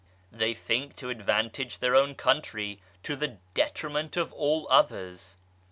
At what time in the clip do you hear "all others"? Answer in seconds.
4.33-5.37